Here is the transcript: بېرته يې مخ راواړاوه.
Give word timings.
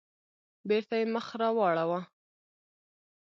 بېرته 0.67 0.93
يې 0.99 1.05
مخ 1.13 1.27
راواړاوه. 1.41 2.01